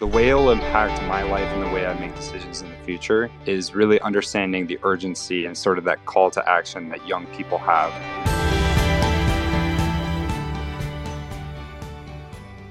The 0.00 0.08
way 0.08 0.28
it'll 0.28 0.50
impact 0.50 1.00
my 1.04 1.22
life 1.22 1.46
and 1.52 1.62
the 1.62 1.68
way 1.68 1.86
I 1.86 1.96
make 2.00 2.16
decisions 2.16 2.62
in 2.62 2.68
the 2.68 2.76
future 2.78 3.30
is 3.46 3.76
really 3.76 4.00
understanding 4.00 4.66
the 4.66 4.76
urgency 4.82 5.46
and 5.46 5.56
sort 5.56 5.78
of 5.78 5.84
that 5.84 6.04
call 6.04 6.32
to 6.32 6.48
action 6.48 6.88
that 6.88 7.06
young 7.06 7.26
people 7.26 7.58
have. 7.58 7.92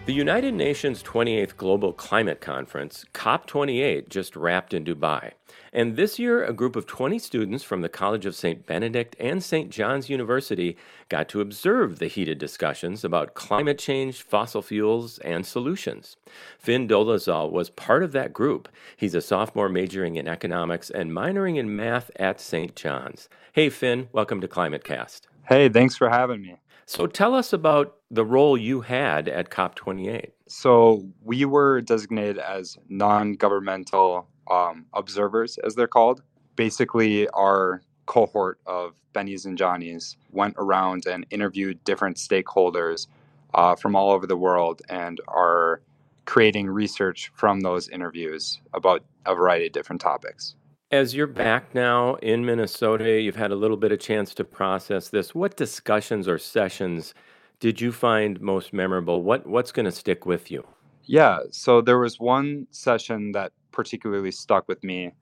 The 0.05 0.11
United 0.11 0.53
Nations 0.53 1.01
28th 1.01 1.55
Global 1.55 1.93
Climate 1.93 2.41
Conference, 2.41 3.05
COP28, 3.13 4.09
just 4.09 4.35
wrapped 4.35 4.73
in 4.73 4.83
Dubai. 4.83 5.31
And 5.71 5.95
this 5.95 6.19
year, 6.19 6.43
a 6.43 6.53
group 6.53 6.75
of 6.75 6.85
20 6.85 7.17
students 7.19 7.63
from 7.63 7.81
the 7.81 7.89
College 7.89 8.25
of 8.25 8.35
St. 8.35 8.65
Benedict 8.65 9.15
and 9.19 9.43
St. 9.43 9.69
John's 9.69 10.09
University 10.09 10.77
got 11.09 11.27
to 11.29 11.41
observe 11.41 11.99
the 11.99 12.07
heated 12.07 12.37
discussions 12.37 13.03
about 13.03 13.33
climate 13.33 13.79
change, 13.79 14.21
fossil 14.21 14.61
fuels, 14.61 15.17
and 15.19 15.45
solutions. 15.45 16.15
Finn 16.59 16.87
Dolezal 16.87 17.51
was 17.51 17.69
part 17.69 18.03
of 18.03 18.11
that 18.11 18.33
group. 18.33 18.69
He's 18.95 19.15
a 19.15 19.21
sophomore 19.21 19.69
majoring 19.69 20.15
in 20.15 20.27
economics 20.27 20.89
and 20.89 21.11
minoring 21.11 21.57
in 21.57 21.75
math 21.75 22.11
at 22.17 22.39
St. 22.39 22.75
John's. 22.75 23.29
Hey, 23.51 23.69
Finn, 23.69 24.09
welcome 24.11 24.41
to 24.41 24.47
ClimateCast. 24.47 25.21
Hey, 25.47 25.69
thanks 25.69 25.97
for 25.97 26.09
having 26.09 26.41
me. 26.41 26.57
So 26.85 27.07
tell 27.07 27.33
us 27.33 27.53
about 27.53 27.95
the 28.11 28.25
role 28.25 28.57
you 28.57 28.81
had 28.81 29.27
at 29.27 29.49
COP28. 29.49 30.31
So 30.47 31.09
we 31.23 31.45
were 31.45 31.81
designated 31.81 32.37
as 32.37 32.77
non 32.89 33.33
governmental 33.33 34.27
um, 34.49 34.85
observers, 34.93 35.57
as 35.59 35.75
they're 35.75 35.87
called. 35.87 36.21
Basically, 36.55 37.27
our 37.29 37.81
cohort 38.05 38.59
of 38.65 38.93
Bennies 39.13 39.45
and 39.45 39.57
Johnnies 39.57 40.17
went 40.31 40.55
around 40.57 41.05
and 41.05 41.25
interviewed 41.29 41.83
different 41.83 42.17
stakeholders 42.17 43.07
uh, 43.53 43.75
from 43.75 43.95
all 43.95 44.11
over 44.11 44.27
the 44.27 44.37
world 44.37 44.81
and 44.89 45.21
are 45.27 45.81
creating 46.25 46.67
research 46.67 47.31
from 47.35 47.61
those 47.61 47.89
interviews 47.89 48.59
about 48.73 49.03
a 49.25 49.35
variety 49.35 49.67
of 49.67 49.71
different 49.71 50.01
topics. 50.01 50.55
As 50.91 51.15
you're 51.15 51.27
back 51.27 51.73
now 51.73 52.15
in 52.15 52.45
Minnesota, 52.45 53.19
you've 53.19 53.35
had 53.35 53.51
a 53.51 53.55
little 53.55 53.77
bit 53.77 53.91
of 53.91 53.99
chance 53.99 54.33
to 54.35 54.43
process 54.43 55.09
this. 55.09 55.33
What 55.33 55.57
discussions 55.57 56.27
or 56.27 56.37
sessions 56.37 57.13
did 57.59 57.81
you 57.81 57.91
find 57.91 58.39
most 58.41 58.73
memorable? 58.73 59.23
What 59.23 59.47
what's 59.47 59.71
going 59.71 59.85
to 59.85 59.91
stick 59.91 60.25
with 60.25 60.51
you? 60.51 60.65
Yeah, 61.05 61.39
so 61.51 61.81
there 61.81 61.99
was 61.99 62.19
one 62.19 62.67
session 62.71 63.31
that 63.33 63.51
particularly 63.73 64.31
stuck 64.31 64.67
with 64.67 64.83
me. 64.83 65.13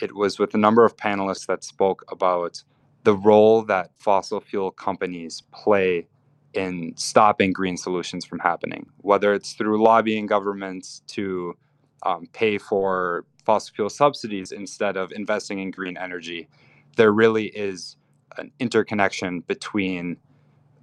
It 0.00 0.14
was 0.14 0.38
with 0.38 0.54
a 0.54 0.58
number 0.58 0.84
of 0.84 0.96
panelists 0.96 1.46
that 1.46 1.64
spoke 1.64 2.04
about 2.10 2.62
the 3.04 3.16
role 3.16 3.62
that 3.62 3.90
fossil 3.98 4.40
fuel 4.40 4.70
companies 4.70 5.42
play 5.52 6.06
in 6.54 6.92
stopping 6.96 7.52
green 7.52 7.76
solutions 7.76 8.24
from 8.24 8.38
happening, 8.38 8.86
whether 8.98 9.32
it's 9.32 9.54
through 9.54 9.82
lobbying 9.82 10.26
governments 10.26 11.02
to 11.06 11.56
um, 12.04 12.26
pay 12.32 12.58
for 12.58 13.24
fossil 13.44 13.74
fuel 13.74 13.90
subsidies 13.90 14.52
instead 14.52 14.96
of 14.96 15.12
investing 15.12 15.58
in 15.60 15.70
green 15.70 15.96
energy, 15.96 16.48
there 16.96 17.12
really 17.12 17.46
is 17.46 17.96
an 18.38 18.50
interconnection 18.58 19.40
between 19.40 20.16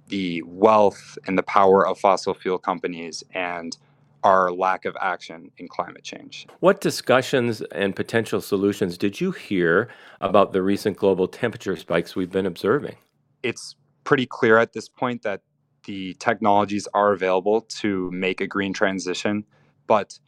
the 0.08 0.42
wealth 0.42 1.16
and 1.26 1.38
the 1.38 1.42
power 1.42 1.86
of 1.86 1.98
fossil 1.98 2.34
fuel 2.34 2.58
companies 2.58 3.22
and 3.32 3.78
our 4.22 4.50
lack 4.52 4.84
of 4.84 4.96
action 5.00 5.50
in 5.58 5.68
climate 5.68 6.04
change. 6.04 6.46
What 6.60 6.80
discussions 6.80 7.62
and 7.72 7.96
potential 7.96 8.40
solutions 8.40 8.98
did 8.98 9.20
you 9.20 9.32
hear 9.32 9.88
about 10.20 10.52
the 10.52 10.62
recent 10.62 10.96
global 10.96 11.28
temperature 11.28 11.76
spikes 11.76 12.14
we've 12.14 12.30
been 12.30 12.46
observing? 12.46 12.96
It's 13.42 13.76
pretty 14.04 14.26
clear 14.26 14.58
at 14.58 14.72
this 14.72 14.88
point 14.88 15.22
that 15.22 15.40
the 15.84 16.14
technologies 16.14 16.86
are 16.92 17.12
available 17.12 17.62
to 17.62 18.10
make 18.10 18.40
a 18.40 18.46
green 18.46 18.72
transition, 18.72 19.44
but 19.86 20.18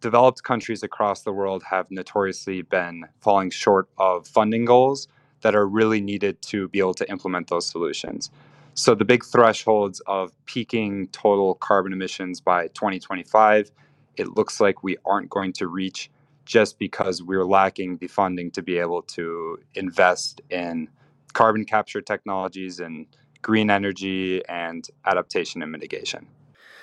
developed 0.00 0.42
countries 0.42 0.82
across 0.82 1.22
the 1.22 1.32
world 1.32 1.62
have 1.62 1.90
notoriously 1.90 2.62
been 2.62 3.04
falling 3.20 3.50
short 3.50 3.88
of 3.98 4.26
funding 4.26 4.64
goals 4.64 5.08
that 5.42 5.54
are 5.54 5.66
really 5.66 6.00
needed 6.00 6.40
to 6.42 6.68
be 6.68 6.78
able 6.78 6.94
to 6.94 7.08
implement 7.10 7.48
those 7.48 7.66
solutions. 7.66 8.30
So 8.74 8.94
the 8.94 9.04
big 9.04 9.24
thresholds 9.24 10.00
of 10.06 10.32
peaking 10.46 11.08
total 11.08 11.54
carbon 11.56 11.92
emissions 11.92 12.40
by 12.40 12.68
2025, 12.68 13.70
it 14.16 14.28
looks 14.36 14.60
like 14.60 14.82
we 14.82 14.96
aren't 15.04 15.28
going 15.28 15.52
to 15.54 15.66
reach 15.66 16.10
just 16.44 16.78
because 16.78 17.22
we're 17.22 17.44
lacking 17.44 17.98
the 17.98 18.08
funding 18.08 18.50
to 18.52 18.62
be 18.62 18.78
able 18.78 19.02
to 19.02 19.58
invest 19.74 20.40
in 20.50 20.88
carbon 21.32 21.64
capture 21.64 22.00
technologies 22.00 22.80
and 22.80 23.06
green 23.42 23.70
energy 23.70 24.44
and 24.48 24.88
adaptation 25.06 25.62
and 25.62 25.70
mitigation. 25.70 26.26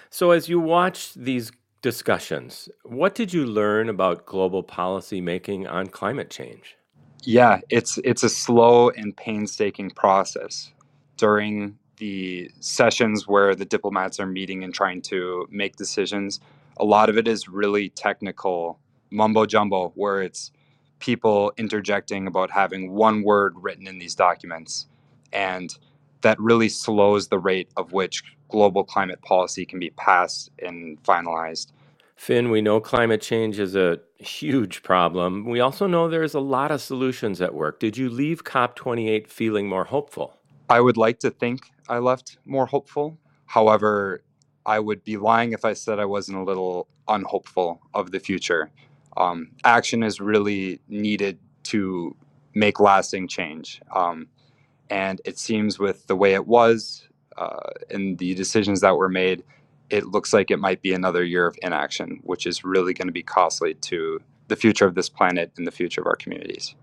So 0.10 0.32
as 0.32 0.48
you 0.48 0.60
watch 0.60 1.14
these 1.14 1.52
discussions. 1.82 2.70
What 2.84 3.16
did 3.16 3.34
you 3.34 3.46
learn 3.46 3.90
about 3.90 4.26
global 4.26 4.64
policy 4.64 5.22
making 5.22 5.68
on 5.68 5.88
climate 5.88 6.30
change? 6.30 6.76
Yeah, 7.24 7.62
it's 7.70 7.98
it's 8.04 8.24
a 8.24 8.30
slow 8.30 8.90
and 8.90 9.16
painstaking 9.16 9.92
process. 9.92 10.72
During 11.18 11.78
the 11.98 12.52
sessions 12.60 13.28
where 13.28 13.56
the 13.56 13.66
diplomats 13.66 14.20
are 14.20 14.26
meeting 14.28 14.64
and 14.64 14.74
trying 14.74 15.02
to 15.04 15.48
make 15.52 15.76
decisions, 15.76 16.40
a 16.78 16.86
lot 16.86 17.10
of 17.10 17.18
it 17.18 17.28
is 17.28 17.50
really 17.50 17.90
technical 17.90 18.80
mumbo 19.12 19.46
jumbo 19.46 19.92
where 19.96 20.22
it's 20.22 20.52
people 21.00 21.52
interjecting 21.58 22.28
about 22.28 22.52
having 22.52 22.92
one 22.92 23.24
word 23.24 23.54
written 23.58 23.88
in 23.88 24.00
these 24.00 24.16
documents 24.16 24.88
and 25.34 25.78
that 26.22 26.40
really 26.40 26.70
slows 26.70 27.28
the 27.28 27.40
rate 27.40 27.70
of 27.78 27.94
which 27.94 28.24
global 28.50 28.84
climate 28.84 29.22
policy 29.22 29.66
can 29.66 29.80
be 29.80 29.90
passed 29.92 30.50
and 30.60 31.02
finalized. 31.04 31.72
Finn, 32.16 32.50
we 32.50 32.62
know 32.62 32.80
climate 32.80 33.22
change 33.22 33.60
is 33.60 33.76
a 33.76 34.00
huge 34.18 34.82
problem. 34.82 35.46
We 35.46 35.60
also 35.60 35.86
know 35.86 36.10
there's 36.10 36.34
a 36.34 36.40
lot 36.40 36.72
of 36.72 36.82
solutions 36.82 37.42
at 37.42 37.54
work. 37.54 37.80
Did 37.80 37.98
you 37.98 38.10
leave 38.10 38.44
COP28 38.44 39.28
feeling 39.28 39.70
more 39.70 39.86
hopeful? 39.86 40.34
I 40.70 40.82
would 40.82 40.98
like 40.98 41.20
to 41.20 41.30
think 41.30 41.72
I 41.88 42.00
left 42.00 42.38
more 42.46 42.66
hopeful. 42.66 43.18
However, 43.46 44.24
I 44.66 44.80
would 44.80 45.04
be 45.04 45.18
lying 45.18 45.54
if 45.54 45.64
I 45.64 45.74
said 45.74 46.00
I 46.00 46.06
wasn't 46.06 46.38
a 46.38 46.44
little 46.44 46.88
unhopeful 47.08 47.82
of 47.94 48.12
the 48.12 48.20
future. 48.20 48.70
Um, 49.16 49.52
action 49.64 50.04
is 50.04 50.20
really 50.20 50.82
needed 50.90 51.40
to 51.64 52.16
make 52.54 52.80
lasting 52.80 53.28
change. 53.28 53.82
Um, 53.96 54.28
and 54.90 55.22
it 55.26 55.38
seems 55.40 55.80
with 55.80 56.08
the 56.08 56.16
way 56.16 56.34
it 56.34 56.48
was 56.48 57.08
uh, 57.38 57.72
and 57.90 58.18
the 58.18 58.34
decisions 58.36 58.82
that 58.82 58.98
were 58.98 59.10
made, 59.10 59.44
it 59.90 60.06
looks 60.08 60.34
like 60.34 60.52
it 60.52 60.60
might 60.60 60.82
be 60.82 60.94
another 60.94 61.24
year 61.24 61.48
of 61.48 61.58
inaction, 61.62 62.20
which 62.24 62.46
is 62.46 62.64
really 62.64 62.94
going 62.94 63.08
to 63.08 63.14
be 63.14 63.24
costly 63.24 63.76
to 63.76 64.20
the 64.48 64.56
future 64.56 64.86
of 64.86 64.96
this 64.96 65.10
planet 65.10 65.52
and 65.58 65.66
the 65.66 65.72
future 65.72 66.02
of 66.02 66.08
our 66.08 66.16
communities. 66.16 66.76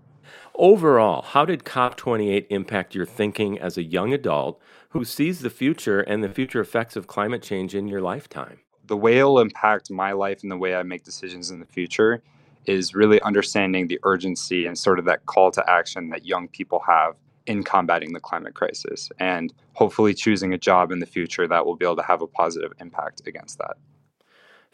Overall, 0.55 1.21
how 1.21 1.45
did 1.45 1.63
COP28 1.63 2.47
impact 2.49 2.95
your 2.95 3.05
thinking 3.05 3.59
as 3.59 3.77
a 3.77 3.83
young 3.83 4.13
adult 4.13 4.61
who 4.89 5.03
sees 5.03 5.39
the 5.39 5.49
future 5.49 6.01
and 6.01 6.23
the 6.23 6.29
future 6.29 6.61
effects 6.61 6.95
of 6.95 7.07
climate 7.07 7.41
change 7.41 7.75
in 7.75 7.87
your 7.87 8.01
lifetime? 8.01 8.59
The 8.85 8.97
way 8.97 9.17
it'll 9.17 9.39
impact 9.39 9.91
my 9.91 10.11
life 10.11 10.43
and 10.43 10.51
the 10.51 10.57
way 10.57 10.75
I 10.75 10.83
make 10.83 11.03
decisions 11.03 11.49
in 11.49 11.59
the 11.59 11.65
future 11.65 12.21
is 12.65 12.95
really 12.95 13.21
understanding 13.21 13.87
the 13.87 13.99
urgency 14.03 14.65
and 14.65 14.77
sort 14.77 14.99
of 14.99 15.05
that 15.05 15.25
call 15.25 15.51
to 15.51 15.69
action 15.69 16.09
that 16.09 16.25
young 16.25 16.47
people 16.47 16.81
have 16.87 17.15
in 17.45 17.63
combating 17.63 18.13
the 18.13 18.19
climate 18.19 18.53
crisis 18.53 19.11
and 19.19 19.53
hopefully 19.73 20.13
choosing 20.13 20.53
a 20.53 20.57
job 20.57 20.91
in 20.91 20.99
the 20.99 21.05
future 21.05 21.47
that 21.47 21.65
will 21.65 21.75
be 21.75 21.85
able 21.85 21.95
to 21.95 22.03
have 22.03 22.21
a 22.21 22.27
positive 22.27 22.73
impact 22.79 23.21
against 23.27 23.57
that. 23.59 23.77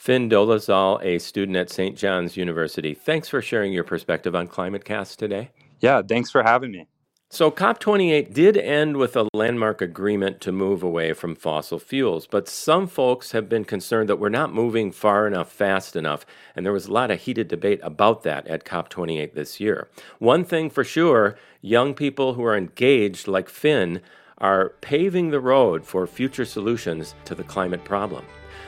Finn 0.01 0.27
Dolezal, 0.27 0.99
a 1.03 1.19
student 1.19 1.55
at 1.55 1.69
St. 1.69 1.95
John's 1.95 2.35
University, 2.35 2.95
thanks 2.95 3.29
for 3.29 3.39
sharing 3.39 3.71
your 3.71 3.83
perspective 3.83 4.33
on 4.33 4.47
ClimateCast 4.47 5.15
today. 5.17 5.51
Yeah, 5.79 6.01
thanks 6.01 6.31
for 6.31 6.41
having 6.41 6.71
me. 6.71 6.87
So, 7.29 7.51
COP28 7.51 8.33
did 8.33 8.57
end 8.57 8.97
with 8.97 9.15
a 9.15 9.27
landmark 9.31 9.79
agreement 9.79 10.41
to 10.41 10.51
move 10.51 10.81
away 10.81 11.13
from 11.13 11.35
fossil 11.35 11.77
fuels, 11.77 12.25
but 12.25 12.49
some 12.49 12.87
folks 12.87 13.31
have 13.33 13.47
been 13.47 13.63
concerned 13.63 14.09
that 14.09 14.17
we're 14.17 14.29
not 14.29 14.51
moving 14.51 14.91
far 14.91 15.27
enough, 15.27 15.51
fast 15.51 15.95
enough, 15.95 16.25
and 16.55 16.65
there 16.65 16.73
was 16.73 16.87
a 16.87 16.91
lot 16.91 17.11
of 17.11 17.21
heated 17.21 17.47
debate 17.47 17.79
about 17.83 18.23
that 18.23 18.47
at 18.47 18.65
COP28 18.65 19.35
this 19.35 19.59
year. 19.59 19.87
One 20.17 20.43
thing 20.43 20.71
for 20.71 20.83
sure 20.83 21.37
young 21.61 21.93
people 21.93 22.33
who 22.33 22.43
are 22.43 22.57
engaged, 22.57 23.27
like 23.27 23.49
Finn, 23.49 24.01
are 24.41 24.73
paving 24.81 25.29
the 25.29 25.39
road 25.39 25.85
for 25.85 26.05
future 26.05 26.45
solutions 26.45 27.15
to 27.25 27.35
the 27.35 27.43
climate 27.43 27.85
problem. 27.85 28.25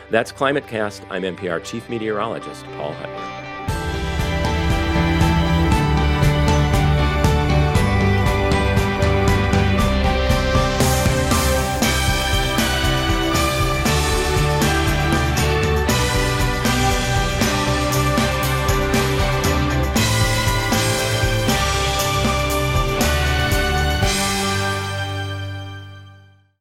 That's 0.10 0.32
ClimateCast. 0.32 1.06
I'm 1.10 1.24
MPR 1.24 1.64
Chief 1.64 1.90
Meteorologist 1.90 2.64
Paul 2.78 2.94
Huttner. 2.94 3.53